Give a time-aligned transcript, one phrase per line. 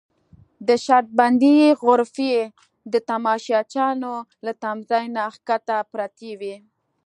[0.67, 2.33] د شرط بندۍ غرفې
[2.91, 4.13] د تماشچیانو
[4.45, 6.55] له تمځای نه کښته پرتې وې.